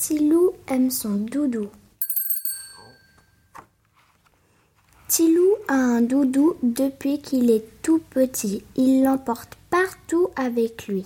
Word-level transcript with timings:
Tilou 0.00 0.52
aime 0.66 0.90
son 0.90 1.26
doudou. 1.26 1.68
Tilou 5.08 5.56
a 5.68 5.74
un 5.74 6.00
doudou 6.00 6.56
depuis 6.62 7.20
qu'il 7.20 7.50
est 7.50 7.66
tout 7.82 8.00
petit. 8.08 8.64
Il 8.76 9.04
l'emporte 9.04 9.58
partout 9.68 10.28
avec 10.36 10.88
lui. 10.88 11.04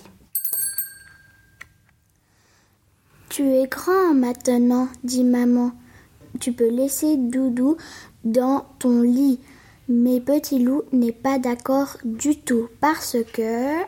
Tu 3.27 3.43
es 3.43 3.67
grand 3.67 4.13
maintenant, 4.13 4.87
dit 5.03 5.25
maman. 5.25 5.73
Tu 6.39 6.53
peux 6.53 6.69
laisser 6.69 7.17
Doudou 7.17 7.75
dans 8.23 8.65
ton 8.79 9.01
lit. 9.01 9.41
Mais 9.89 10.21
Petit 10.21 10.59
Loup 10.59 10.83
n'est 10.93 11.11
pas 11.11 11.37
d'accord 11.37 11.97
du 12.05 12.39
tout 12.39 12.69
parce 12.79 13.17
que 13.33 13.83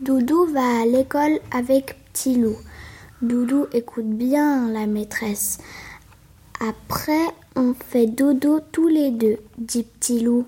Doudou 0.00 0.46
va 0.46 0.80
à 0.80 0.86
l'école 0.86 1.38
avec 1.52 1.96
Petit 2.06 2.34
Loup. 2.34 2.56
Doudou 3.22 3.68
écoute 3.72 4.08
bien 4.08 4.68
la 4.68 4.86
maîtresse. 4.86 5.58
Après, 6.58 7.26
on 7.54 7.74
fait 7.74 8.06
dodo 8.06 8.58
tous 8.72 8.88
les 8.88 9.12
deux, 9.12 9.38
dit 9.56 9.84
Petit 9.84 10.18
Loup. 10.18 10.46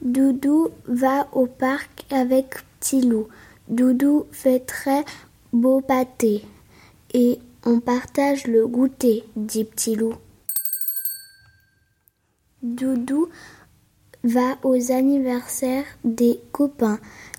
Doudou 0.00 0.70
va 0.86 1.28
au 1.32 1.46
parc 1.46 2.06
avec 2.10 2.54
Petit 2.80 3.02
Loup. 3.02 3.28
Doudou 3.68 4.26
fait 4.32 4.60
très 4.60 5.04
beau 5.52 5.82
pâté 5.82 6.42
et 7.12 7.38
on 7.66 7.80
partage 7.80 8.46
le 8.46 8.66
goûter, 8.66 9.24
dit 9.36 9.64
Petit 9.64 9.94
Loup. 9.94 10.14
Doudou 12.62 13.28
va 14.26 14.58
aux 14.62 14.92
anniversaires 14.92 15.86
des 16.04 16.40
copains. 16.52 16.98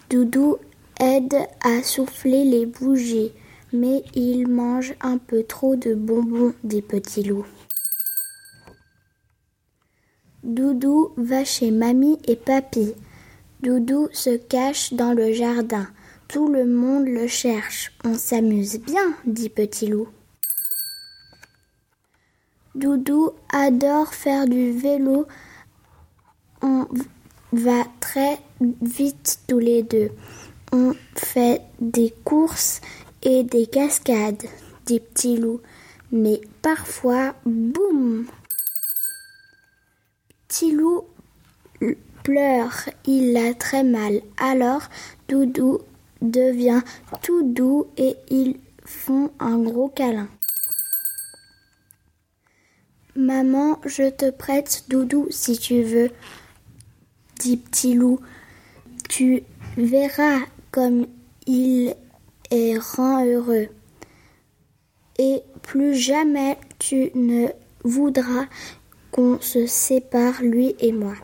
Doudou 0.10 0.58
aide 1.00 1.36
à 1.62 1.84
souffler 1.84 2.46
les 2.46 2.66
bougies, 2.66 3.32
mais 3.74 4.04
il 4.16 4.48
mange 4.48 4.96
un 5.02 5.18
peu 5.18 5.44
trop 5.44 5.76
de 5.76 5.94
bonbons, 5.94 6.54
dit 6.64 6.82
Petit 6.82 7.24
Loup. 7.24 7.46
Doudou 10.44 11.12
va 11.18 11.44
chez 11.44 11.72
mamie 11.72 12.20
et 12.26 12.38
papy. 12.38 12.94
Doudou 13.62 14.08
se 14.14 14.38
cache 14.38 14.94
dans 14.94 15.14
le 15.14 15.34
jardin. 15.34 15.88
Tout 16.30 16.48
le 16.48 16.66
monde 16.66 17.08
le 17.08 17.28
cherche. 17.28 17.92
On 18.06 18.16
s'amuse 18.16 18.80
bien, 18.80 19.14
dit 19.26 19.50
Petit 19.50 19.88
Loup. 19.88 20.08
Doudou 22.76 23.32
adore 23.52 24.14
faire 24.14 24.48
du 24.48 24.72
vélo. 24.72 25.26
On 26.62 26.88
va 27.52 27.84
très 28.00 28.40
vite 28.82 29.40
tous 29.48 29.60
les 29.60 29.84
deux. 29.84 30.12
On 30.72 30.94
fait 31.16 31.62
des 31.80 32.14
courses 32.24 32.82
et 33.24 33.44
des 33.44 33.68
cascades, 33.68 34.44
dit 34.86 35.00
Petit 35.00 35.38
Loup. 35.38 35.62
Mais 36.12 36.42
parfois, 36.62 37.36
boum 37.46 38.26
Petit 40.48 40.72
Loup 40.72 41.06
pleure, 42.28 42.90
il 43.06 43.38
a 43.38 43.54
très 43.54 43.86
mal. 43.86 44.20
Alors 44.38 44.82
Doudou 45.30 45.80
devient 46.22 46.82
tout 47.22 47.42
doux 47.42 47.88
et 47.96 48.18
ils 48.30 48.60
font 48.84 49.32
un 49.40 49.58
gros 49.60 49.88
câlin. 49.88 50.28
Maman, 53.16 53.80
je 53.86 54.10
te 54.10 54.30
prête 54.30 54.84
Doudou 54.90 55.28
si 55.30 55.58
tu 55.58 55.84
veux, 55.84 56.12
dit 57.40 57.58
Petit 57.58 57.94
Loup. 57.94 58.20
Tu 59.10 59.44
verras 59.78 60.40
comme 60.72 61.08
il 61.46 61.96
est 62.52 62.78
rend 62.78 63.26
heureux. 63.26 63.68
Et 65.20 65.42
plus 65.62 65.96
jamais 65.96 66.58
tu 66.80 67.12
ne 67.16 67.48
voudras 67.84 68.46
qu'on 69.12 69.40
se 69.42 69.66
sépare, 69.66 70.42
lui 70.42 70.76
et 70.80 70.92
moi. 70.92 71.16